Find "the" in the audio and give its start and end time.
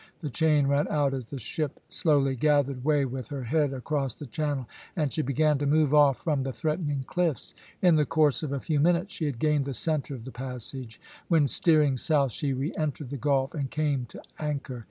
0.21-0.31, 1.29-1.37, 4.15-4.25, 6.41-6.51, 7.97-8.05, 9.65-9.75, 10.25-10.31, 13.11-13.15